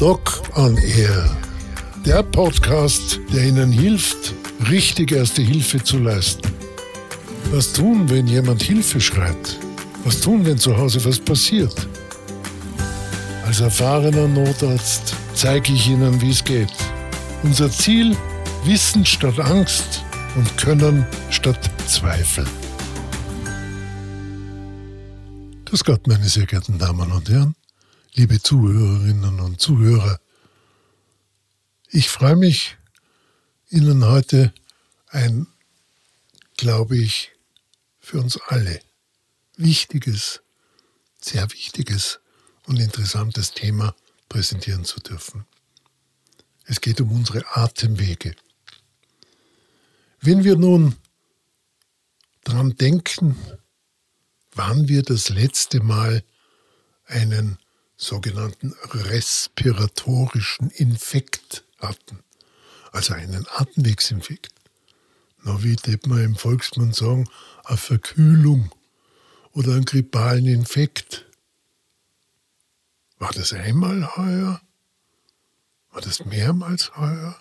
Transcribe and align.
Doc 0.00 0.40
on 0.56 0.78
Air. 0.78 1.36
Der 2.06 2.22
Podcast, 2.22 3.20
der 3.34 3.44
Ihnen 3.44 3.70
hilft, 3.70 4.32
richtig 4.70 5.12
erste 5.12 5.42
Hilfe 5.42 5.84
zu 5.84 5.98
leisten. 5.98 6.48
Was 7.50 7.70
tun, 7.74 8.08
wenn 8.08 8.26
jemand 8.26 8.62
Hilfe 8.62 8.98
schreit? 8.98 9.58
Was 10.04 10.22
tun, 10.22 10.46
wenn 10.46 10.56
zu 10.56 10.74
Hause 10.74 11.04
was 11.04 11.18
passiert? 11.18 11.86
Als 13.44 13.60
erfahrener 13.60 14.26
Notarzt 14.26 15.14
zeige 15.34 15.74
ich 15.74 15.90
Ihnen, 15.90 16.18
wie 16.22 16.30
es 16.30 16.42
geht. 16.42 16.72
Unser 17.42 17.70
Ziel, 17.70 18.16
Wissen 18.64 19.04
statt 19.04 19.38
Angst 19.38 20.02
und 20.34 20.56
Können 20.56 21.06
statt 21.28 21.70
Zweifel. 21.86 22.46
Grüß 25.66 25.84
Gott, 25.84 26.06
meine 26.06 26.24
sehr 26.24 26.46
geehrten 26.46 26.78
Damen 26.78 27.12
und 27.12 27.28
Herren, 27.28 27.54
liebe 28.14 28.42
Zuhörerinnen 28.42 29.40
und 29.40 29.60
Zuhörer. 29.60 30.20
Ich 31.88 32.08
freue 32.08 32.36
mich, 32.36 32.76
Ihnen 33.68 34.04
heute 34.04 34.52
ein, 35.08 35.46
glaube 36.56 36.96
ich, 36.96 37.30
für 38.00 38.20
uns 38.20 38.38
alle 38.48 38.80
wichtiges, 39.56 40.40
sehr 41.20 41.50
wichtiges 41.52 42.20
und 42.66 42.80
interessantes 42.80 43.52
Thema 43.52 43.94
präsentieren 44.28 44.84
zu 44.84 44.98
dürfen. 45.00 45.46
Es 46.64 46.80
geht 46.80 47.00
um 47.00 47.12
unsere 47.12 47.44
Atemwege. 47.56 48.34
Wenn 50.20 50.44
wir 50.44 50.56
nun 50.56 50.96
daran 52.42 52.76
denken, 52.76 53.36
wann 54.52 54.88
wir 54.88 55.02
das 55.02 55.28
letzte 55.28 55.80
Mal 55.80 56.24
einen 57.06 57.58
sogenannten 58.00 58.74
respiratorischen 58.92 60.70
Infekt 60.70 61.64
hatten, 61.78 62.20
also 62.92 63.12
einen 63.12 63.46
Atemwegsinfekt. 63.48 64.54
Na, 65.42 65.62
wie 65.62 65.76
tät 65.76 66.06
man 66.06 66.24
im 66.24 66.36
Volksmund 66.36 66.94
sagen, 66.96 67.28
eine 67.64 67.76
Verkühlung 67.76 68.70
oder 69.52 69.72
einen 69.72 69.84
grippalen 69.84 70.46
Infekt. 70.46 71.26
War 73.18 73.32
das 73.32 73.52
einmal 73.52 74.16
heuer? 74.16 74.60
War 75.90 76.00
das 76.00 76.24
mehrmals 76.24 76.96
heuer? 76.96 77.38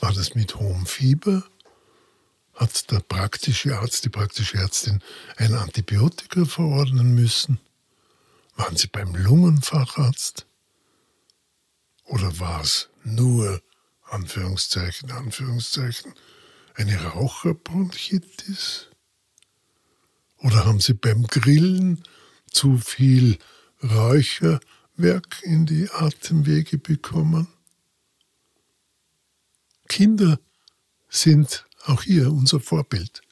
War 0.00 0.12
das 0.12 0.34
mit 0.34 0.56
hohem 0.56 0.86
Fieber? 0.86 1.44
hat 2.60 2.90
der 2.90 3.00
praktische 3.00 3.78
Arzt, 3.78 4.04
die 4.04 4.10
praktische 4.10 4.58
Ärztin 4.58 5.00
ein 5.38 5.54
Antibiotika 5.54 6.44
verordnen 6.44 7.14
müssen? 7.14 7.58
Waren 8.56 8.76
Sie 8.76 8.88
beim 8.88 9.14
Lungenfacharzt? 9.14 10.46
Oder 12.04 12.38
war 12.38 12.62
es 12.62 12.88
nur, 13.04 13.62
Anführungszeichen, 14.02 15.10
Anführungszeichen, 15.12 16.14
eine 16.74 17.02
Raucherbronchitis? 17.02 18.88
Oder 20.38 20.64
haben 20.64 20.80
Sie 20.80 20.94
beim 20.94 21.22
Grillen 21.26 22.02
zu 22.50 22.78
viel 22.78 23.38
Räucherwerk 23.82 25.42
in 25.42 25.66
die 25.66 25.88
Atemwege 25.90 26.78
bekommen? 26.78 27.48
Kinder 29.88 30.38
sind 31.08 31.66
auch 31.84 32.02
hier 32.02 32.32
unser 32.32 32.60
Vorbild. 32.60 33.22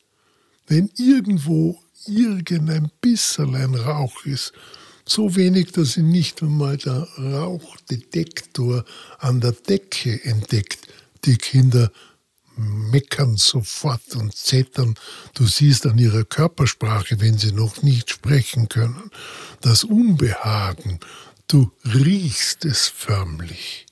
Wenn 0.67 0.91
irgendwo 0.97 1.83
irgendein 2.07 2.91
bisschen 3.01 3.75
Rauch 3.75 4.25
ist, 4.25 4.53
so 5.11 5.37
wenig, 5.37 5.73
dass 5.73 5.93
sie 5.93 6.03
nicht 6.03 6.43
einmal 6.43 6.77
der 6.77 7.09
Rauchdetektor 7.19 8.85
an 9.19 9.41
der 9.41 9.53
Decke 9.53 10.23
entdeckt, 10.25 10.87
die 11.25 11.37
Kinder 11.37 11.91
meckern 12.57 13.37
sofort 13.37 14.17
und 14.17 14.35
zettern. 14.35 14.97
Du 15.35 15.47
siehst 15.47 15.87
an 15.87 15.99
ihrer 15.99 16.25
Körpersprache, 16.25 17.21
wenn 17.21 17.39
sie 17.39 17.53
noch 17.53 17.83
nicht 17.83 18.11
sprechen 18.11 18.69
können, 18.69 19.11
das 19.61 19.85
Unbehagen. 19.85 20.99
Du 21.47 21.71
riechst 21.85 22.65
es 22.65 22.89
förmlich. 22.89 23.87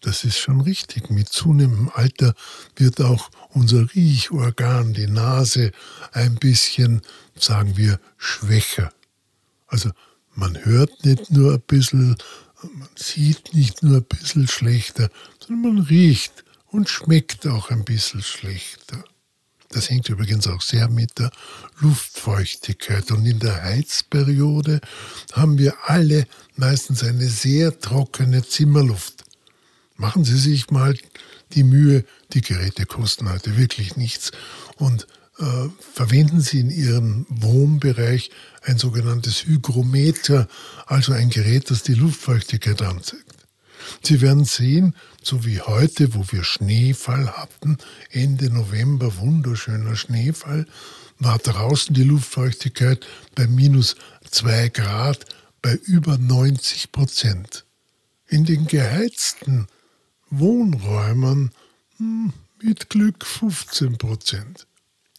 Das 0.00 0.24
ist 0.24 0.38
schon 0.38 0.60
richtig. 0.60 1.10
Mit 1.10 1.28
zunehmendem 1.28 1.90
Alter 1.94 2.34
wird 2.76 3.00
auch 3.00 3.30
unser 3.50 3.94
Riechorgan, 3.94 4.94
die 4.94 5.06
Nase, 5.06 5.72
ein 6.12 6.36
bisschen, 6.36 7.02
sagen 7.36 7.76
wir, 7.76 8.00
schwächer. 8.16 8.92
Also 9.72 9.90
man 10.34 10.64
hört 10.64 11.04
nicht 11.04 11.30
nur 11.30 11.54
ein 11.54 11.62
bisschen, 11.62 12.16
man 12.62 12.88
sieht 12.94 13.54
nicht 13.54 13.82
nur 13.82 13.96
ein 13.96 14.04
bisschen 14.04 14.46
schlechter, 14.46 15.08
sondern 15.40 15.76
man 15.76 15.84
riecht 15.86 16.44
und 16.66 16.90
schmeckt 16.90 17.46
auch 17.46 17.70
ein 17.70 17.84
bisschen 17.84 18.22
schlechter. 18.22 19.02
Das 19.70 19.88
hängt 19.88 20.10
übrigens 20.10 20.46
auch 20.46 20.60
sehr 20.60 20.90
mit 20.90 21.18
der 21.18 21.30
Luftfeuchtigkeit. 21.80 23.10
Und 23.10 23.24
in 23.24 23.38
der 23.38 23.62
Heizperiode 23.62 24.82
haben 25.32 25.56
wir 25.56 25.74
alle 25.86 26.26
meistens 26.56 27.02
eine 27.02 27.26
sehr 27.26 27.78
trockene 27.80 28.46
Zimmerluft. 28.46 29.24
Machen 29.96 30.24
Sie 30.24 30.36
sich 30.36 30.70
mal 30.70 30.98
die 31.52 31.64
Mühe, 31.64 32.04
die 32.34 32.42
Geräte 32.42 32.84
kosten 32.84 33.30
heute 33.30 33.56
wirklich 33.56 33.96
nichts. 33.96 34.32
Und 34.76 35.06
äh, 35.42 35.68
verwenden 35.92 36.40
Sie 36.40 36.60
in 36.60 36.70
Ihrem 36.70 37.26
Wohnbereich 37.28 38.30
ein 38.62 38.78
sogenanntes 38.78 39.44
Hygrometer, 39.44 40.46
also 40.86 41.12
ein 41.12 41.30
Gerät, 41.30 41.70
das 41.70 41.82
die 41.82 41.94
Luftfeuchtigkeit 41.94 42.80
anzeigt. 42.80 43.24
Sie 44.02 44.20
werden 44.20 44.44
sehen, 44.44 44.94
so 45.20 45.44
wie 45.44 45.60
heute, 45.60 46.14
wo 46.14 46.24
wir 46.30 46.44
Schneefall 46.44 47.32
hatten, 47.32 47.78
Ende 48.10 48.50
November, 48.50 49.16
wunderschöner 49.18 49.96
Schneefall, 49.96 50.66
war 51.18 51.38
draußen 51.38 51.92
die 51.92 52.04
Luftfeuchtigkeit 52.04 53.04
bei 53.34 53.48
minus 53.48 53.96
2 54.30 54.68
Grad 54.68 55.26
bei 55.60 55.74
über 55.74 56.18
90 56.18 56.92
Prozent. 56.92 57.64
In 58.28 58.44
den 58.44 58.68
geheizten 58.68 59.66
Wohnräumen 60.30 61.50
hm, 61.96 62.32
mit 62.62 62.90
Glück 62.90 63.24
15 63.26 63.98
Prozent. 63.98 64.66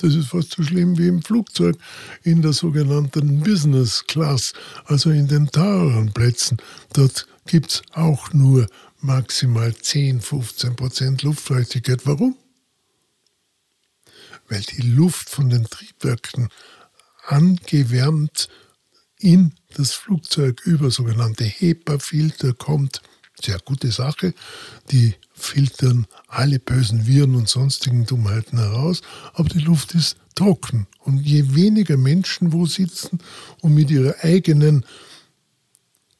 Das 0.03 0.15
ist 0.15 0.27
fast 0.27 0.51
so 0.51 0.63
schlimm 0.63 0.97
wie 0.97 1.07
im 1.07 1.21
Flugzeug 1.21 1.77
in 2.23 2.41
der 2.41 2.51
sogenannten 2.51 3.39
Business 3.39 4.03
Class, 4.05 4.51
also 4.83 5.11
in 5.11 5.29
den 5.29 5.47
teureren 5.47 6.11
Plätzen. 6.11 6.57
Dort 6.91 7.25
gibt 7.45 7.71
es 7.71 7.81
auch 7.93 8.33
nur 8.33 8.67
maximal 8.99 9.73
10, 9.73 10.19
15 10.19 10.75
Prozent 10.75 11.23
Luftfeuchtigkeit. 11.23 12.05
Warum? 12.05 12.35
Weil 14.49 14.59
die 14.59 14.81
Luft 14.81 15.29
von 15.29 15.49
den 15.49 15.63
Triebwerken 15.63 16.49
angewärmt 17.25 18.49
in 19.19 19.53
das 19.73 19.93
Flugzeug 19.93 20.65
über 20.65 20.91
sogenannte 20.91 21.45
HEPA-Filter 21.45 22.53
kommt 22.53 23.01
sehr 23.41 23.59
gute 23.59 23.91
Sache. 23.91 24.33
Die 24.91 25.15
filtern 25.33 26.07
alle 26.27 26.59
bösen 26.59 27.07
Viren 27.07 27.35
und 27.35 27.49
sonstigen 27.49 28.05
Dummheiten 28.05 28.57
heraus, 28.57 29.01
aber 29.33 29.49
die 29.49 29.59
Luft 29.59 29.93
ist 29.93 30.17
trocken. 30.35 30.87
Und 30.99 31.19
je 31.19 31.55
weniger 31.55 31.97
Menschen 31.97 32.53
wo 32.53 32.65
sitzen 32.65 33.19
und 33.61 33.73
mit 33.73 33.91
ihrer 33.91 34.15
eigenen 34.23 34.85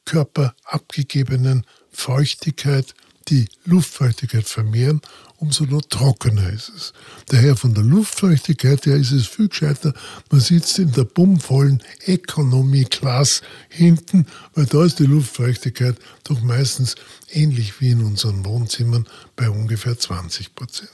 Körper 0.04 0.54
abgegebenen 0.64 1.64
Feuchtigkeit 1.90 2.94
die 3.28 3.48
Luftfeuchtigkeit 3.64 4.46
vermehren, 4.46 5.00
umso 5.44 5.80
trockener 5.82 6.50
ist 6.50 6.70
es. 6.74 6.92
Daher 7.26 7.54
von 7.54 7.74
der 7.74 7.84
Luftfeuchtigkeit 7.84 8.86
her 8.86 8.96
ist 8.96 9.12
es 9.12 9.26
viel 9.26 9.48
gescheiter, 9.48 9.92
man 10.30 10.40
sitzt 10.40 10.78
in 10.78 10.92
der 10.92 11.04
bummvollen 11.04 11.82
Economy 12.06 12.84
Class 12.84 13.42
hinten, 13.68 14.26
weil 14.54 14.64
da 14.66 14.84
ist 14.84 14.98
die 14.98 15.06
Luftfeuchtigkeit 15.06 15.96
doch 16.24 16.40
meistens 16.40 16.94
ähnlich 17.30 17.80
wie 17.80 17.90
in 17.90 18.02
unseren 18.02 18.44
Wohnzimmern 18.44 19.06
bei 19.36 19.50
ungefähr 19.50 19.98
20 19.98 20.54
Prozent. 20.54 20.90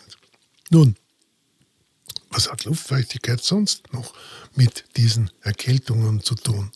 Nun, 0.69 0.97
was 2.31 2.50
hat 2.50 2.64
Luftfeuchtigkeit 2.64 3.43
sonst 3.43 3.93
noch 3.93 4.12
mit 4.56 4.85
diesen 4.97 5.31
Erkältungen 5.43 6.23
zu 6.23 6.35
tun? 6.35 6.73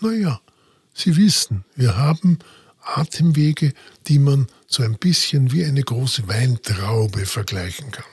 Naja, 0.00 0.40
Sie 0.94 1.16
wissen, 1.16 1.64
wir 1.74 1.96
haben 1.96 2.38
Atemwege, 2.84 3.72
die 4.08 4.18
man 4.18 4.46
so 4.66 4.82
ein 4.82 4.94
bisschen 4.98 5.52
wie 5.52 5.64
eine 5.64 5.82
große 5.82 6.28
Weintraube 6.28 7.26
vergleichen 7.26 7.90
kann. 7.90 8.04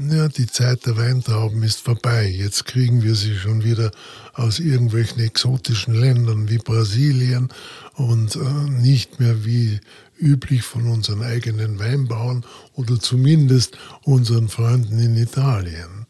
Ja, 0.00 0.28
die 0.28 0.46
Zeit 0.46 0.86
der 0.86 0.96
Weintrauben 0.96 1.64
ist 1.64 1.80
vorbei. 1.80 2.28
Jetzt 2.28 2.66
kriegen 2.66 3.02
wir 3.02 3.16
sie 3.16 3.34
schon 3.34 3.64
wieder 3.64 3.90
aus 4.32 4.60
irgendwelchen 4.60 5.18
exotischen 5.18 5.92
Ländern 5.92 6.48
wie 6.48 6.58
Brasilien 6.58 7.48
und 7.94 8.36
äh, 8.36 8.70
nicht 8.70 9.18
mehr 9.18 9.44
wie 9.44 9.80
üblich 10.16 10.62
von 10.62 10.86
unseren 10.86 11.22
eigenen 11.22 11.80
Weinbauern 11.80 12.44
oder 12.74 13.00
zumindest 13.00 13.76
unseren 14.02 14.48
Freunden 14.48 15.00
in 15.00 15.16
Italien. 15.16 16.06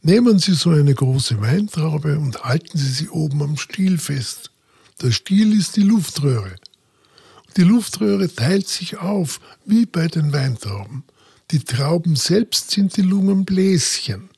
Nehmen 0.00 0.38
Sie 0.38 0.54
so 0.54 0.70
eine 0.70 0.94
große 0.94 1.38
Weintraube 1.40 2.18
und 2.18 2.42
halten 2.42 2.78
Sie 2.78 2.90
sie 2.90 3.08
oben 3.10 3.42
am 3.42 3.58
Stiel 3.58 3.98
fest. 3.98 4.50
Der 5.02 5.10
Stiel 5.10 5.52
ist 5.52 5.76
die 5.76 5.82
Luftröhre. 5.82 6.56
Die 7.56 7.62
Luftröhre 7.62 8.34
teilt 8.34 8.68
sich 8.68 8.98
auf, 8.98 9.40
wie 9.64 9.86
bei 9.86 10.08
den 10.08 10.32
Weintrauben. 10.32 11.04
Die 11.50 11.60
Trauben 11.60 12.14
selbst 12.14 12.70
sind 12.70 12.96
die 12.96 13.02
Lungenbläschen. 13.02 14.28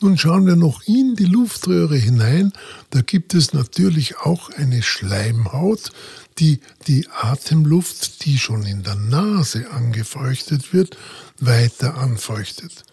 Nun 0.00 0.16
schauen 0.16 0.46
wir 0.46 0.56
noch 0.56 0.82
in 0.86 1.16
die 1.16 1.24
Luftröhre 1.24 1.96
hinein. 1.96 2.52
Da 2.90 3.02
gibt 3.02 3.34
es 3.34 3.52
natürlich 3.52 4.18
auch 4.18 4.50
eine 4.50 4.82
Schleimhaut, 4.82 5.90
die 6.38 6.60
die 6.86 7.08
Atemluft, 7.08 8.24
die 8.24 8.38
schon 8.38 8.64
in 8.64 8.82
der 8.82 8.94
Nase 8.94 9.70
angefeuchtet 9.70 10.72
wird, 10.72 10.96
weiter 11.38 11.96
anfeuchtet. 11.96 12.84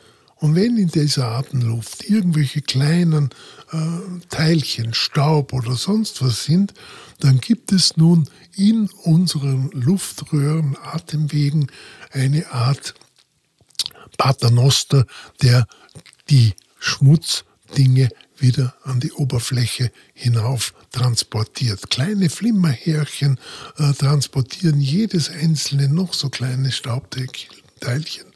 Und 0.44 0.56
wenn 0.56 0.75
in 0.75 0.90
dieser 0.90 1.30
Atemluft 1.30 2.04
irgendwelche 2.10 2.62
kleinen 2.62 3.30
äh, 3.72 3.78
Teilchen, 4.28 4.94
Staub 4.94 5.54
oder 5.54 5.78
sonst 5.78 6.22
was 6.22 6.44
sind, 6.44 6.74
dann 7.22 7.40
gibt 7.40 7.72
es 7.72 7.95
nun 7.95 8.28
in 8.54 8.90
unseren 9.04 9.72
Luftröhren, 9.72 10.75
Atemwegen 10.84 11.72
eine 12.12 12.51
Art 12.51 12.94
Paternoster, 14.18 15.06
der 15.42 15.66
die 16.30 16.51
Schmutzdinge 16.78 18.10
wieder 18.38 18.75
an 18.84 19.00
die 19.00 19.13
Oberfläche 19.13 19.94
hinauf 20.13 20.74
transportiert. 20.92 21.89
Kleine 21.89 22.30
Flimmerhärchen 22.30 23.39
äh, 23.78 23.94
transportieren 23.94 24.81
jedes 24.81 25.30
einzelne 25.30 25.88
noch 25.88 26.13
so 26.13 26.28
kleine 26.28 26.74
Staubteilchen 26.74 28.32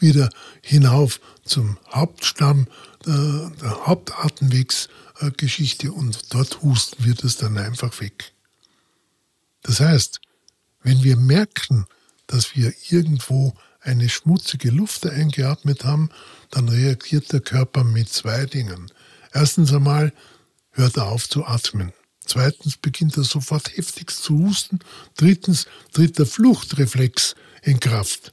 wieder 0.00 0.30
hinauf 0.62 1.20
zum 1.44 1.76
Hauptstamm 1.92 2.66
äh, 3.06 3.50
der 3.60 3.86
Hauptatemwegsgeschichte 3.86 5.92
und 5.92 6.34
dort 6.34 6.62
husten 6.62 7.04
wir 7.04 7.14
das 7.14 7.36
dann 7.36 7.58
einfach 7.58 8.00
weg. 8.00 8.32
Das 9.62 9.80
heißt, 9.80 10.20
wenn 10.82 11.02
wir 11.02 11.16
merken, 11.16 11.86
dass 12.26 12.56
wir 12.56 12.72
irgendwo 12.88 13.54
eine 13.80 14.08
schmutzige 14.08 14.70
Luft 14.70 15.06
eingeatmet 15.06 15.84
haben, 15.84 16.10
dann 16.50 16.68
reagiert 16.68 17.32
der 17.32 17.40
Körper 17.40 17.84
mit 17.84 18.08
zwei 18.08 18.46
Dingen. 18.46 18.90
Erstens 19.32 19.72
einmal 19.72 20.12
hört 20.72 20.96
er 20.96 21.06
auf 21.06 21.28
zu 21.28 21.44
atmen. 21.44 21.92
Zweitens 22.24 22.76
beginnt 22.76 23.16
er 23.16 23.24
sofort 23.24 23.76
heftigst 23.76 24.22
zu 24.22 24.38
husten. 24.38 24.80
Drittens 25.16 25.66
tritt 25.92 26.18
der 26.18 26.26
Fluchtreflex 26.26 27.34
in 27.62 27.80
Kraft. 27.80 28.32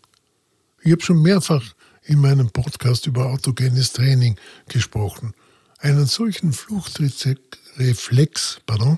Ich 0.87 0.93
habe 0.93 1.03
schon 1.03 1.21
mehrfach 1.21 1.75
in 2.05 2.21
meinem 2.21 2.49
Podcast 2.49 3.07
über 3.07 3.25
autogenes 3.25 3.91
Training 3.91 4.37
gesprochen. 4.69 5.33
Einen 5.79 6.05
solchen 6.05 6.53
Fluchtreflex 6.53 8.61
pardon, 8.65 8.97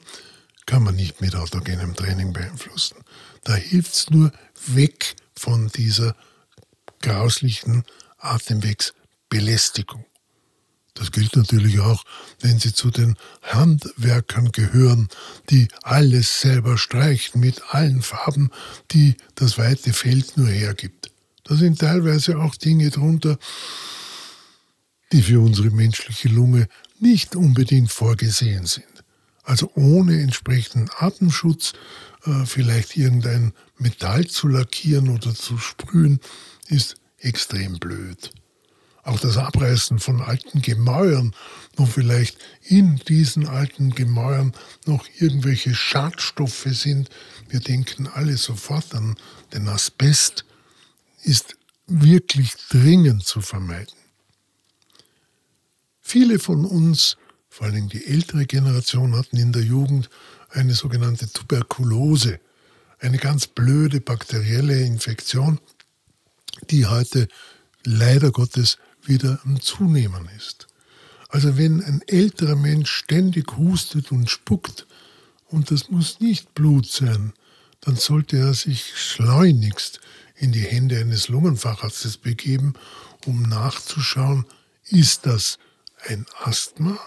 kann 0.67 0.83
man 0.83 0.95
nicht 0.95 1.19
mit 1.19 1.35
autogenem 1.35 1.95
Training 1.95 2.31
beeinflussen. 2.31 2.97
Da 3.43 3.55
hilft 3.55 3.95
es 3.95 4.09
nur 4.11 4.31
weg 4.67 5.15
von 5.35 5.69
dieser 5.69 6.15
grauslichen 7.01 7.83
Atemwegsbelästigung. 8.19 10.05
Das 10.93 11.11
gilt 11.11 11.35
natürlich 11.35 11.79
auch, 11.79 12.03
wenn 12.39 12.59
Sie 12.59 12.71
zu 12.71 12.91
den 12.91 13.15
Handwerkern 13.41 14.51
gehören, 14.51 15.07
die 15.49 15.69
alles 15.81 16.41
selber 16.41 16.77
streichen 16.77 17.41
mit 17.41 17.73
allen 17.73 18.03
Farben, 18.03 18.51
die 18.91 19.17
das 19.33 19.57
weite 19.57 19.91
Feld 19.91 20.37
nur 20.37 20.49
hergibt. 20.49 21.08
Da 21.49 21.55
sind 21.55 21.79
teilweise 21.79 22.37
auch 22.37 22.55
Dinge 22.55 22.91
drunter, 22.91 23.39
die 25.11 25.23
für 25.23 25.39
unsere 25.39 25.71
menschliche 25.71 26.29
Lunge 26.29 26.67
nicht 26.99 27.35
unbedingt 27.35 27.91
vorgesehen 27.91 28.67
sind. 28.67 28.85
Also 29.43 29.71
ohne 29.73 30.21
entsprechenden 30.21 30.91
Atemschutz, 30.99 31.73
äh, 32.25 32.45
vielleicht 32.45 32.95
irgendein 32.95 33.53
Metall 33.79 34.27
zu 34.27 34.47
lackieren 34.47 35.09
oder 35.09 35.33
zu 35.33 35.57
sprühen, 35.57 36.19
ist 36.67 36.97
extrem 37.17 37.79
blöd. 37.79 38.29
Auch 39.01 39.19
das 39.19 39.37
Abreißen 39.37 39.97
von 39.97 40.21
alten 40.21 40.61
Gemäuern, 40.61 41.33
wo 41.75 41.87
vielleicht 41.87 42.37
in 42.61 42.97
diesen 42.97 43.47
alten 43.47 43.89
Gemäuern 43.95 44.53
noch 44.85 45.03
irgendwelche 45.17 45.73
Schadstoffe 45.73 46.67
sind. 46.69 47.09
Wir 47.47 47.59
denken 47.59 48.05
alle 48.05 48.37
sofort 48.37 48.93
an 48.93 49.15
den 49.51 49.67
Asbest, 49.67 50.45
ist 51.23 51.55
wirklich 51.87 52.53
dringend 52.69 53.25
zu 53.25 53.41
vermeiden. 53.41 53.95
Viele 56.01 56.39
von 56.39 56.65
uns, 56.65 57.17
vor 57.49 57.67
allem 57.67 57.89
die 57.89 58.05
ältere 58.05 58.45
Generation, 58.45 59.15
hatten 59.15 59.37
in 59.37 59.51
der 59.51 59.63
Jugend 59.63 60.09
eine 60.49 60.73
sogenannte 60.73 61.31
Tuberkulose, 61.31 62.39
eine 62.99 63.17
ganz 63.17 63.47
blöde 63.47 64.01
bakterielle 64.01 64.81
Infektion, 64.81 65.59
die 66.69 66.85
heute 66.85 67.27
leider 67.83 68.31
Gottes 68.31 68.77
wieder 69.03 69.39
am 69.45 69.61
Zunehmen 69.61 70.27
ist. 70.35 70.67
Also 71.29 71.57
wenn 71.57 71.83
ein 71.83 72.01
älterer 72.07 72.55
Mensch 72.55 72.91
ständig 72.91 73.57
hustet 73.57 74.11
und 74.11 74.29
spuckt, 74.29 74.87
und 75.47 75.71
das 75.71 75.89
muss 75.89 76.19
nicht 76.19 76.53
Blut 76.53 76.87
sein, 76.87 77.33
dann 77.81 77.95
sollte 77.95 78.37
er 78.37 78.53
sich 78.53 78.93
schleunigst 78.95 79.99
in 80.39 80.51
die 80.53 80.63
Hände 80.63 80.97
eines 80.97 81.27
Lungenfacharztes 81.27 82.17
begeben, 82.17 82.73
um 83.25 83.43
nachzuschauen, 83.43 84.45
ist 84.85 85.25
das 85.25 85.59
ein 86.07 86.25
Asthma? 86.43 86.97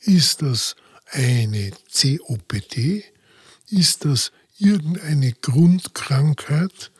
Ist 0.00 0.42
das 0.42 0.76
eine 1.10 1.72
COPD? 1.90 3.04
Ist 3.70 4.04
das 4.04 4.32
irgendeine 4.58 5.32
Grundkrankheit? 5.32 6.92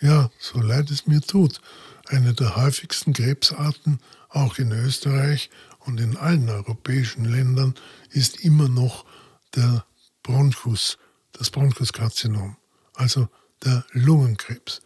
Ja, 0.00 0.30
so 0.38 0.60
leid 0.60 0.90
es 0.90 1.06
mir 1.06 1.20
tut, 1.20 1.60
eine 2.06 2.32
der 2.32 2.56
häufigsten 2.56 3.12
Krebsarten, 3.12 3.98
auch 4.28 4.58
in 4.58 4.70
Österreich 4.70 5.50
und 5.80 6.00
in 6.00 6.16
allen 6.16 6.48
europäischen 6.48 7.24
Ländern, 7.24 7.74
ist 8.10 8.40
immer 8.40 8.68
noch 8.68 9.04
der 9.56 9.84
Bronchus, 10.22 10.98
das 11.32 11.50
Bronchuskarzinom, 11.50 12.56
also 12.94 13.28
der 13.64 13.84
Lungenkrebs. 13.92 14.80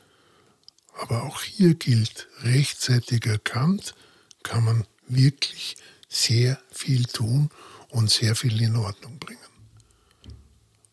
Aber 1.01 1.25
auch 1.25 1.43
hier 1.43 1.75
gilt, 1.75 2.29
rechtzeitig 2.43 3.27
erkannt, 3.27 3.95
kann 4.43 4.65
man 4.65 4.87
wirklich 5.09 5.77
sehr 6.09 6.61
viel 6.71 7.05
tun 7.05 7.51
und 7.89 8.11
sehr 8.11 8.37
viel 8.37 8.61
in 8.61 8.77
Ordnung 8.77 9.19
bringen. 9.19 9.41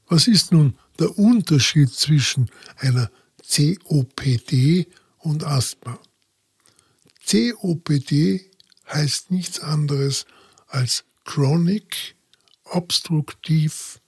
Was 0.07 0.27
ist 0.27 0.51
nun 0.51 0.77
der 0.99 1.17
Unterschied 1.17 1.93
zwischen 1.93 2.49
einer 2.77 3.09
COPD 3.51 4.87
und 5.19 5.43
Asthma. 5.43 5.99
COPD 7.27 8.49
heißt 8.87 9.31
nichts 9.31 9.59
anderes 9.59 10.25
als 10.67 11.03
Chronic 11.25 12.15
Obstructive 12.65 13.99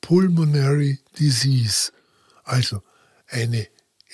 Pulmonary 0.00 0.98
Disease, 1.18 1.92
also 2.44 2.82
eine 3.28 3.66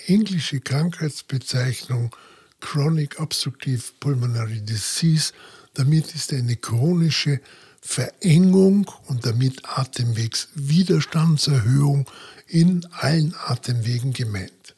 englische 0.07 0.59
Krankheitsbezeichnung 0.59 2.15
Chronic 2.59 3.19
Obstructive 3.19 3.83
Pulmonary 3.99 4.61
Disease. 4.61 5.33
Damit 5.73 6.13
ist 6.15 6.33
eine 6.33 6.55
chronische 6.55 7.41
Verengung 7.81 8.89
und 9.07 9.25
damit 9.25 9.65
Atemwegswiderstandserhöhung 9.65 12.07
in 12.47 12.85
allen 12.91 13.35
Atemwegen 13.45 14.13
gemeint. 14.13 14.75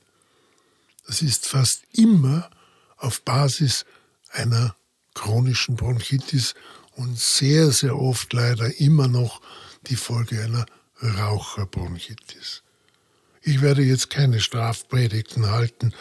Das 1.06 1.22
ist 1.22 1.46
fast 1.46 1.84
immer 1.92 2.50
auf 2.98 3.22
Basis 3.24 3.86
einer 4.32 4.76
chronischen 5.14 5.76
Bronchitis 5.76 6.56
und 6.96 7.20
sehr, 7.20 7.72
sehr 7.72 8.00
oft 8.00 8.32
leider 8.34 8.80
immer 8.80 9.08
noch 9.08 9.42
die 9.88 9.96
Folge 9.96 10.42
einer 10.42 10.66
Raucherbronchitis. 11.02 12.64
Ich 13.46 13.62
werde 13.62 13.84
jetzt 13.84 14.10
keine 14.10 14.40
Strafpredigten 14.40 15.52
halten 15.52 15.94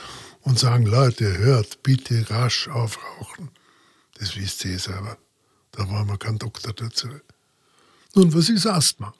und 0.42 0.60
sagen, 0.60 0.86
Leute, 0.86 1.38
hört 1.38 1.82
bitte 1.82 2.30
rasch 2.30 2.68
auf 2.68 3.00
Rauchen. 3.02 3.50
Das 4.18 4.36
wisst 4.36 4.64
ihr 4.64 4.78
selber. 4.78 5.18
Da 5.72 5.90
war 5.90 6.04
man 6.04 6.20
kein 6.20 6.38
Doktor 6.38 6.72
dazu. 6.72 7.08
Nun, 8.14 8.32
was 8.32 8.48
ist 8.48 8.64
Asthma? 8.66 9.12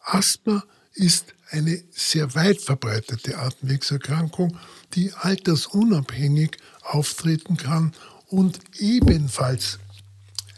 Asthma 0.00 0.64
ist 0.94 1.32
eine 1.50 1.80
sehr 1.92 2.34
weit 2.34 2.60
verbreitete 2.60 3.38
Atemwegserkrankung, 3.38 4.58
die 4.94 5.12
altersunabhängig 5.12 6.56
auftreten 6.82 7.56
kann 7.56 7.94
und 8.26 8.58
ebenfalls 8.78 9.78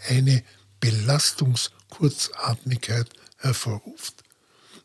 eine 0.08 0.42
Belastungskurzatmigkeit 0.80 3.10
hervorruft. 3.36 4.21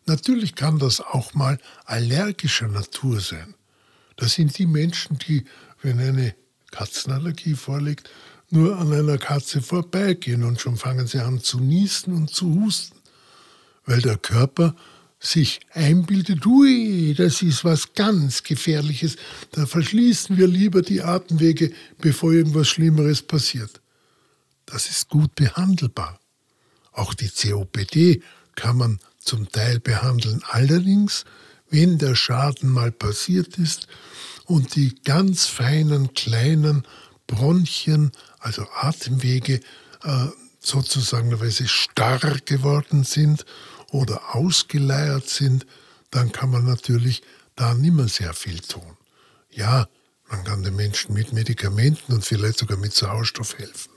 Natürlich 0.08 0.56
kann 0.56 0.80
das 0.80 1.02
auch 1.02 1.34
mal 1.34 1.60
allergischer 1.86 2.70
Natur 2.70 3.20
sein. 3.20 3.54
Das 4.16 4.34
sind 4.34 4.58
die 4.58 4.66
Menschen, 4.66 5.20
die, 5.20 5.46
wenn 5.82 6.00
eine 6.00 6.34
Katzenallergie 6.72 7.56
vorliegt, 7.56 8.10
nur 8.50 8.78
an 8.78 8.94
einer 8.94 9.18
Katze 9.18 9.62
vorbeigehen 9.62 10.44
und 10.44 10.62
schon 10.62 10.78
fangen 10.78 11.08
sie 11.08 11.20
an 11.20 11.42
zu 11.42 11.60
niesen 11.60 12.14
und 12.14 12.30
zu 12.30 12.56
husten, 12.56 12.98
weil 13.86 14.02
der 14.02 14.18
Körper 14.18 14.76
sich 15.20 15.60
einbildet, 15.74 16.46
ui, 16.46 17.14
das 17.14 17.42
ist 17.42 17.66
was 17.66 17.94
ganz 17.94 18.44
Gefährliches, 18.44 19.18
da 19.52 19.66
verschließen 19.66 20.38
wir 20.38 20.48
lieber 20.48 20.84
die 20.84 21.02
Atemwege, 21.02 21.74
bevor 21.98 22.32
irgendwas 22.32 22.70
Schlimmeres 22.70 23.22
passiert. 23.22 23.82
Das 24.66 24.90
ist 24.90 25.10
gut 25.10 25.36
behandelbar. 25.36 26.20
Auch 26.92 27.14
die 27.14 27.30
COPD 27.30 28.22
kann 28.56 28.78
man 28.78 29.00
zum 29.28 29.52
Teil 29.52 29.80
behandeln. 29.80 30.42
Allerdings, 30.50 31.26
wenn 31.70 31.98
der 31.98 32.16
Schaden 32.16 32.70
mal 32.70 32.92
passiert 32.92 33.58
ist 33.58 33.88
und 34.46 34.76
die 34.76 34.96
ganz 35.04 35.46
feinen 35.46 36.14
kleinen 36.14 36.84
Bronchien, 37.28 38.12
also 38.40 38.66
Atemwege, 38.74 39.60
äh, 40.04 40.28
sozusagen 40.60 41.38
starr 41.68 42.40
geworden 42.46 43.04
sind 43.04 43.46
oder 43.92 44.36
ausgeleiert 44.36 45.28
sind, 45.30 45.66
dann 46.12 46.32
kann 46.32 46.50
man 46.50 46.66
natürlich 46.66 47.22
da 47.56 47.74
nicht 47.74 47.94
mehr 47.94 48.08
sehr 48.08 48.34
viel 48.34 48.60
tun. 48.60 48.98
Ja, 49.52 49.88
man 50.30 50.44
kann 50.44 50.64
den 50.64 50.76
Menschen 50.76 51.14
mit 51.14 51.34
Medikamenten 51.34 52.14
und 52.14 52.26
vielleicht 52.26 52.60
sogar 52.60 52.78
mit 52.78 52.94
Sauerstoff 52.94 53.58
helfen. 53.58 53.92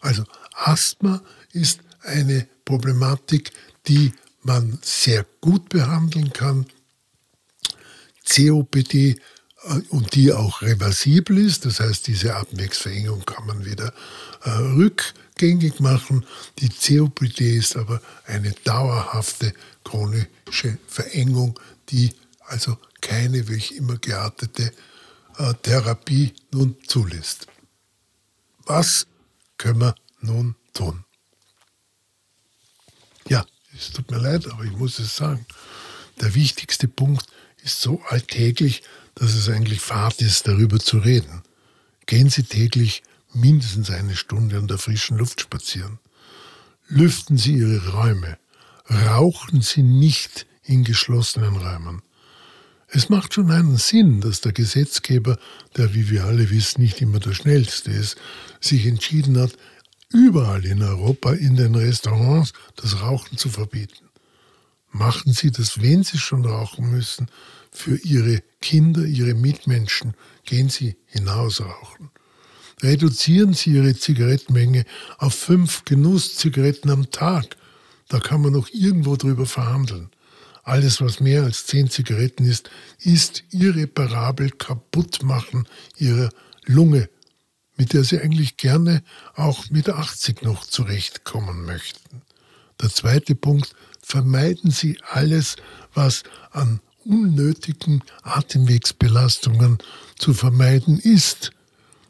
Also 0.00 0.24
Asthma 0.54 1.22
ist 1.52 1.80
eine 2.02 2.46
Problematik, 2.64 3.52
die 3.86 4.12
man 4.46 4.78
sehr 4.82 5.26
gut 5.40 5.68
behandeln 5.68 6.32
kann. 6.32 6.66
COPD 8.24 9.10
äh, 9.64 9.80
und 9.90 10.14
die 10.14 10.32
auch 10.32 10.62
reversibel 10.62 11.38
ist, 11.38 11.64
das 11.66 11.80
heißt, 11.80 12.06
diese 12.06 12.34
Atemwegsverengung 12.34 13.24
kann 13.24 13.46
man 13.46 13.64
wieder 13.64 13.92
äh, 14.44 14.50
rückgängig 14.50 15.80
machen. 15.80 16.24
Die 16.58 16.68
COPD 16.68 17.56
ist 17.56 17.76
aber 17.76 18.00
eine 18.24 18.52
dauerhafte 18.64 19.52
chronische 19.84 20.78
Verengung, 20.88 21.58
die 21.90 22.14
also 22.46 22.78
keine, 23.00 23.48
wie 23.48 23.56
ich 23.56 23.76
immer 23.76 23.96
geartete, 23.98 24.72
äh, 25.38 25.54
Therapie 25.62 26.34
nun 26.52 26.76
zulässt. 26.86 27.46
Was 28.64 29.06
können 29.58 29.80
wir 29.80 29.94
nun 30.20 30.56
tun? 30.72 31.04
Ja, 33.28 33.44
es 33.78 33.90
tut 33.90 34.10
mir 34.10 34.18
leid, 34.18 34.46
aber 34.50 34.64
ich 34.64 34.72
muss 34.72 34.98
es 34.98 35.16
sagen. 35.16 35.46
Der 36.20 36.34
wichtigste 36.34 36.88
Punkt 36.88 37.26
ist 37.62 37.80
so 37.80 38.00
alltäglich, 38.08 38.82
dass 39.14 39.34
es 39.34 39.48
eigentlich 39.48 39.80
Fahrt 39.80 40.20
ist, 40.22 40.46
darüber 40.46 40.78
zu 40.78 40.98
reden. 40.98 41.42
Gehen 42.06 42.30
Sie 42.30 42.44
täglich 42.44 43.02
mindestens 43.32 43.90
eine 43.90 44.16
Stunde 44.16 44.58
an 44.58 44.68
der 44.68 44.78
frischen 44.78 45.18
Luft 45.18 45.40
spazieren. 45.40 45.98
Lüften 46.88 47.36
Sie 47.36 47.54
Ihre 47.54 47.90
Räume. 47.90 48.38
Rauchen 48.88 49.60
Sie 49.62 49.82
nicht 49.82 50.46
in 50.62 50.84
geschlossenen 50.84 51.56
Räumen. 51.56 52.02
Es 52.88 53.08
macht 53.08 53.34
schon 53.34 53.50
einen 53.50 53.76
Sinn, 53.76 54.20
dass 54.20 54.40
der 54.40 54.52
Gesetzgeber, 54.52 55.38
der 55.76 55.92
wie 55.94 56.08
wir 56.08 56.24
alle 56.24 56.50
wissen 56.50 56.82
nicht 56.82 57.00
immer 57.00 57.18
der 57.18 57.34
schnellste 57.34 57.90
ist, 57.90 58.16
sich 58.60 58.86
entschieden 58.86 59.38
hat, 59.38 59.52
überall 60.12 60.64
in 60.64 60.82
Europa 60.82 61.32
in 61.32 61.56
den 61.56 61.74
Restaurants 61.74 62.52
das 62.76 63.00
Rauchen 63.00 63.38
zu 63.38 63.48
verbieten. 63.48 64.08
Machen 64.90 65.32
Sie 65.32 65.50
das, 65.50 65.82
wenn 65.82 66.02
Sie 66.02 66.18
schon 66.18 66.44
rauchen 66.44 66.90
müssen, 66.90 67.26
für 67.70 67.96
Ihre 67.98 68.42
Kinder, 68.60 69.04
Ihre 69.04 69.34
Mitmenschen. 69.34 70.14
Gehen 70.44 70.70
Sie 70.70 70.96
hinaus 71.06 71.60
rauchen. 71.60 72.10
Reduzieren 72.82 73.52
Sie 73.52 73.70
Ihre 73.70 73.94
Zigarettenmenge 73.94 74.84
auf 75.18 75.34
fünf 75.34 75.84
Genusszigaretten 75.84 76.90
am 76.90 77.10
Tag. 77.10 77.56
Da 78.08 78.20
kann 78.20 78.40
man 78.40 78.52
noch 78.52 78.68
irgendwo 78.72 79.16
drüber 79.16 79.46
verhandeln. 79.46 80.10
Alles, 80.62 81.00
was 81.00 81.20
mehr 81.20 81.44
als 81.44 81.66
zehn 81.66 81.90
Zigaretten 81.90 82.44
ist, 82.44 82.70
ist 82.98 83.44
irreparabel 83.50 84.50
kaputtmachen 84.50 85.68
Ihrer 85.96 86.30
Lunge, 86.64 87.08
mit 87.76 87.92
der 87.92 88.04
Sie 88.04 88.20
eigentlich 88.20 88.56
gerne 88.56 89.02
auch 89.34 89.70
mit 89.70 89.88
80 89.88 90.42
noch 90.42 90.64
zurechtkommen 90.64 91.64
möchten. 91.64 92.22
Der 92.80 92.90
zweite 92.90 93.34
Punkt, 93.34 93.74
vermeiden 94.02 94.70
Sie 94.70 94.98
alles, 95.10 95.56
was 95.94 96.22
an 96.52 96.80
unnötigen 97.04 98.02
Atemwegsbelastungen 98.22 99.78
zu 100.18 100.34
vermeiden 100.34 100.98
ist. 100.98 101.52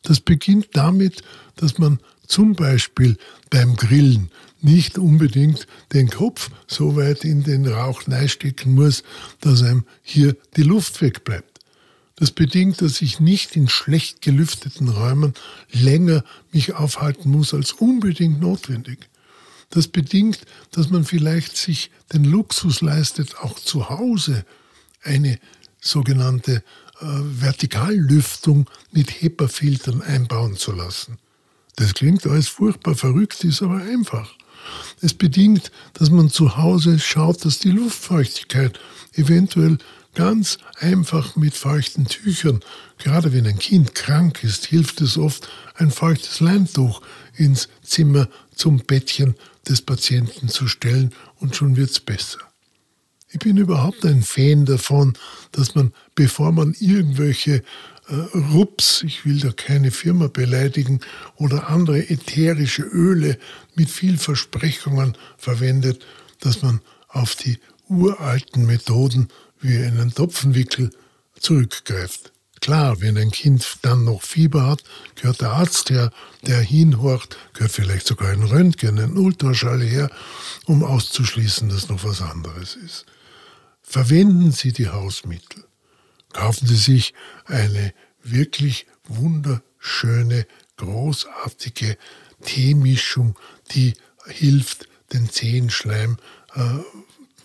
Das 0.03 0.21
beginnt 0.21 0.69
damit, 0.73 1.23
dass 1.57 1.79
man 1.79 2.01
zum 2.27 2.55
Beispiel 2.55 3.17
beim 3.51 3.77
Grillen 3.77 4.31
nicht 4.61 4.99
unbedingt 4.99 5.67
den 5.93 6.09
Kopf 6.09 6.51
so 6.67 6.97
weit 6.97 7.25
in 7.25 7.43
den 7.43 7.67
Rauch 7.67 8.03
stecken 8.27 8.75
muss, 8.75 9.03
dass 9.41 9.63
einem 9.63 9.85
hier 10.03 10.37
die 10.57 10.63
Luft 10.63 11.01
wegbleibt. 11.03 11.56
Das 12.17 12.31
bedingt, 12.31 12.81
dass 12.81 13.03
ich 13.03 13.21
nicht 13.21 13.57
in 13.57 13.69
schlecht 13.69 14.23
gelüfteten 14.23 14.89
Räumen 14.89 15.35
länger 15.71 16.25
mich 16.51 16.75
aufhalten 16.75 17.31
muss 17.31 17.53
als 17.53 17.73
unbedingt 17.73 18.41
notwendig. 18.41 19.09
Das 19.71 19.89
bedingt, 19.89 20.41
dass 20.71 20.91
man 20.91 21.05
vielleicht 21.05 21.57
sich 21.57 21.91
den 22.13 22.25
Luxus 22.25 22.81
leistet, 22.81 23.37
auch 23.39 23.59
zu 23.59 23.91
Hause 23.91 24.47
eine 25.03 25.39
sogenannte 25.81 26.63
äh, 27.01 27.05
Vertikallüftung 27.05 28.71
mit 28.93 29.23
HEPA-Filtern 29.23 30.01
einbauen 30.01 30.57
zu 30.57 30.73
lassen. 30.73 31.19
Das 31.77 31.93
klingt 31.93 32.27
alles 32.27 32.49
furchtbar 32.49 32.95
verrückt, 32.95 33.45
ist 33.45 33.61
aber 33.61 33.77
einfach. 33.77 34.33
Es 35.03 35.13
bedingt, 35.13 35.71
dass 35.93 36.11
man 36.11 36.31
zu 36.31 36.57
Hause 36.57 36.99
schaut, 36.99 37.45
dass 37.45 37.59
die 37.59 37.71
Luftfeuchtigkeit 37.71 38.81
eventuell 39.13 39.79
ganz 40.17 40.59
einfach 40.81 41.37
mit 41.37 41.55
feuchten 41.55 42.07
Tüchern, 42.07 42.61
gerade 42.99 43.33
wenn 43.33 43.47
ein 43.47 43.59
Kind 43.59 43.95
krank 43.95 44.43
ist, 44.43 44.67
hilft 44.67 45.01
es 45.03 45.17
oft, 45.19 45.49
ein 45.77 45.91
feuchtes 45.91 46.41
Leintuch 46.41 47.03
ins 47.37 47.69
Zimmer 47.83 48.29
zum 48.55 48.79
Bettchen 48.79 49.37
des 49.69 49.83
Patienten 49.83 50.49
zu 50.49 50.67
stellen 50.67 51.13
und 51.39 51.55
schon 51.55 51.77
wird's 51.77 52.01
besser. 52.01 52.39
Ich 53.29 53.41
bin 53.41 53.59
überhaupt 53.59 54.07
ein 54.07 54.23
Fan 54.23 54.65
davon, 54.65 55.13
dass 55.53 55.75
man, 55.75 55.93
bevor 56.15 56.51
man 56.51 56.75
irgendwelche 56.81 57.63
äh, 58.09 58.15
Rups, 58.55 59.03
ich 59.03 59.27
will 59.27 59.39
da 59.39 59.51
keine 59.53 59.91
Firma 59.91 60.29
beleidigen, 60.29 61.01
oder 61.37 61.69
andere 61.69 62.09
ätherische 62.09 62.83
Öle 62.83 63.39
mit 63.75 63.91
viel 63.91 64.17
Versprechungen 64.17 65.19
verwendet, 65.37 66.07
dass 66.41 66.63
man 66.63 66.81
auf 67.09 67.35
die 67.35 67.59
uralten 67.89 68.65
Methoden 68.65 69.29
wie 69.61 69.77
einen 69.79 70.15
Topfenwickel 70.15 70.91
zurückgreift. 71.39 72.33
Klar, 72.61 73.01
wenn 73.01 73.19
ein 73.19 73.31
Kind 73.31 73.79
dann 73.83 74.05
noch 74.05 74.23
Fieber 74.23 74.67
hat, 74.67 74.83
gehört 75.15 75.41
der 75.41 75.53
Arzt 75.53 75.91
her, 75.91 76.11
der 76.47 76.61
hinhorcht, 76.61 77.37
gehört 77.53 77.73
vielleicht 77.73 78.07
sogar 78.07 78.31
ein 78.31 78.43
Röntgen, 78.43 78.99
ein 78.99 79.17
Ultraschall 79.17 79.83
her, 79.83 80.11
um 80.65 80.83
auszuschließen, 80.83 81.69
dass 81.69 81.89
noch 81.89 82.03
was 82.03 82.23
anderes 82.23 82.77
ist. 82.77 83.07
Verwenden 83.83 84.53
Sie 84.53 84.73
die 84.73 84.89
Hausmittel. 84.89 85.65
Kaufen 86.33 86.67
Sie 86.67 86.77
sich 86.77 87.15
eine 87.45 87.93
wirklich 88.23 88.87
wunderschöne, 89.05 90.47
großartige 90.77 91.97
Teemischung, 92.45 93.39
die 93.73 93.95
hilft, 94.27 94.89
den 95.13 95.31
Zehenschleim 95.31 96.17
äh, 96.55 96.63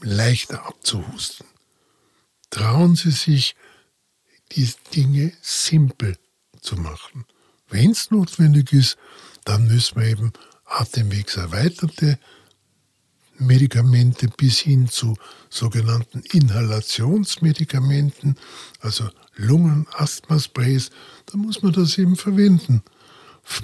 leichter 0.01 0.65
abzuhusten. 0.65 1.45
Trauen 2.51 2.95
Sie 2.95 3.11
sich, 3.11 3.55
die 4.51 4.69
Dinge 4.93 5.33
simpel 5.41 6.17
zu 6.61 6.75
machen. 6.75 7.25
Wenn 7.69 7.91
es 7.91 8.11
notwendig 8.11 8.73
ist, 8.73 8.97
dann 9.45 9.67
müssen 9.67 9.99
wir 9.99 10.07
eben 10.07 10.33
atemwegserweiterte 10.65 12.19
Medikamente 13.39 14.27
bis 14.27 14.59
hin 14.59 14.87
zu 14.87 15.17
sogenannten 15.49 16.21
Inhalationsmedikamenten, 16.31 18.35
also 18.81 19.09
Lungen-Asthma-Sprays, 19.35 20.91
da 21.25 21.37
muss 21.37 21.63
man 21.63 21.73
das 21.73 21.97
eben 21.97 22.15
verwenden. 22.15 22.83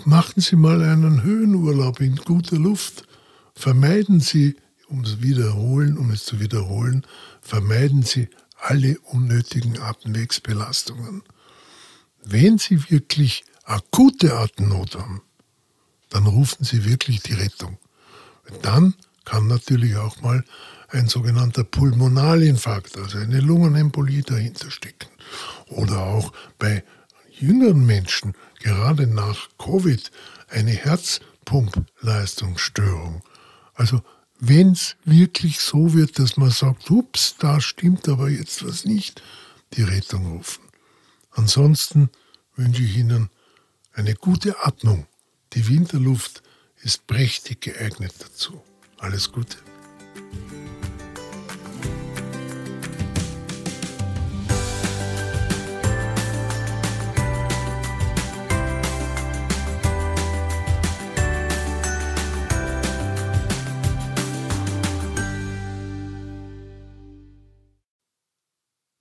Machen 0.06 0.42
Sie 0.42 0.56
mal 0.56 0.82
einen 0.82 1.22
Höhenurlaub 1.22 2.00
in 2.00 2.16
guter 2.16 2.58
Luft. 2.58 3.04
Vermeiden 3.54 4.20
Sie, 4.20 4.56
um 4.88 5.04
es 5.04 5.22
wiederholen, 5.22 5.96
um 5.98 6.10
es 6.10 6.26
zu 6.26 6.40
wiederholen, 6.40 7.06
vermeiden 7.42 8.02
Sie 8.02 8.30
alle 8.60 9.00
unnötigen 9.00 9.80
Atemwegsbelastungen. 9.80 11.24
Wenn 12.24 12.58
Sie 12.58 12.90
wirklich 12.90 13.46
akute 13.64 14.36
Atemnot 14.36 14.96
haben, 14.96 15.22
dann 16.10 16.26
rufen 16.26 16.64
Sie 16.64 16.86
wirklich 16.86 17.22
die 17.22 17.34
Rettung. 17.34 17.78
Dann 18.62 18.96
kann 19.26 19.48
natürlich 19.48 19.98
auch 19.98 20.22
mal 20.22 20.46
ein 20.90 21.08
sogenannter 21.08 21.66
Pulmonalinfarkt, 21.66 22.98
also 22.98 23.18
eine 23.18 23.42
Lungenembolie 23.42 24.24
dahinter 24.24 24.72
stecken. 24.72 25.10
Oder 25.68 26.04
auch 26.04 26.32
bei 26.58 26.86
jüngeren 27.30 27.86
Menschen, 27.86 28.36
gerade 28.60 29.06
nach 29.06 29.50
Covid, 29.58 30.10
eine 30.50 30.72
Herzpumpleistungsstörung. 30.72 33.22
Also 33.74 34.02
wenn 34.40 34.72
es 34.72 34.96
wirklich 35.04 35.60
so 35.60 35.94
wird, 35.94 36.20
dass 36.20 36.38
man 36.38 36.52
sagt, 36.52 36.90
ups, 36.92 37.36
da 37.40 37.60
stimmt 37.60 38.08
aber 38.08 38.30
jetzt 38.30 38.66
was 38.66 38.86
nicht, 38.86 39.22
die 39.74 39.84
Rettung 39.84 40.38
rufen. 40.38 40.64
Ansonsten 41.32 42.10
wünsche 42.56 42.84
ich 42.84 42.98
Ihnen 42.98 43.30
eine 43.94 44.14
gute 44.14 44.66
Atmung. 44.66 45.08
Die 45.54 45.68
Winterluft 45.68 46.44
ist 46.82 47.08
prächtig 47.08 47.62
geeignet 47.62 48.14
dazu. 48.20 48.62
Alles 48.98 49.32
Gute. 49.32 49.58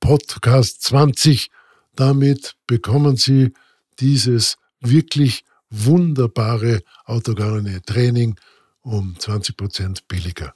Podcast 0.00 0.82
20. 0.82 1.50
Damit 1.94 2.56
bekommen 2.66 3.16
Sie 3.16 3.52
dieses 3.98 4.56
wirklich 4.80 5.44
wunderbare 5.70 6.82
autogene 7.04 7.82
Training 7.82 8.38
um 8.80 9.18
20 9.18 9.56
Prozent 9.56 10.08
billiger. 10.08 10.54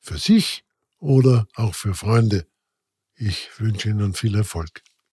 Für 0.00 0.18
sich 0.18 0.64
oder 0.98 1.46
auch 1.54 1.74
für 1.74 1.94
Freunde. 1.94 2.46
Ich 3.16 3.48
wünsche 3.58 3.88
Ihnen 3.88 4.14
viel 4.14 4.36
Erfolg. 4.36 4.82